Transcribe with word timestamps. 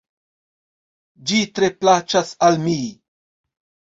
Ĝi 1.31 1.41
tre 1.59 1.69
plaĉas 1.83 2.31
al 2.47 2.57
mi. 2.63 2.75